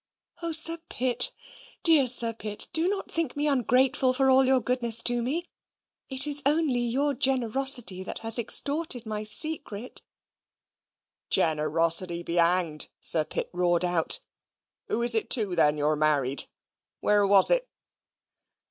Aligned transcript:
"O 0.41 0.51
Sir 0.51 0.79
Pitt, 0.89 1.31
dear 1.83 2.07
Sir 2.07 2.33
Pitt, 2.33 2.67
do 2.73 2.87
not 2.87 3.11
think 3.11 3.35
me 3.37 3.45
ungrateful 3.45 4.13
for 4.13 4.31
all 4.31 4.43
your 4.43 4.59
goodness 4.59 5.03
to 5.03 5.21
me. 5.21 5.45
It 6.09 6.25
is 6.25 6.41
only 6.43 6.79
your 6.79 7.13
generosity 7.13 8.01
that 8.01 8.17
has 8.25 8.39
extorted 8.39 9.05
my 9.05 9.21
secret." 9.23 10.01
"Generosity 11.29 12.23
be 12.23 12.37
hanged!" 12.37 12.87
Sir 12.99 13.23
Pitt 13.23 13.51
roared 13.53 13.85
out. 13.85 14.21
"Who 14.87 15.03
is 15.03 15.13
it 15.13 15.29
tu, 15.29 15.53
then, 15.55 15.77
you're 15.77 15.95
married? 15.95 16.45
Where 17.01 17.27
was 17.27 17.51
it?" 17.51 17.69